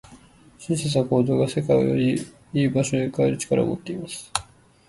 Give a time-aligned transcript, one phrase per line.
[0.57, 2.19] 親切な行動が、世界をより
[2.53, 4.31] 良い場所に変える力を持っています。